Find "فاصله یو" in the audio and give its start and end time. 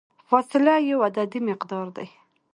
0.29-0.99